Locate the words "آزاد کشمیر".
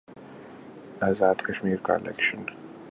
1.01-1.77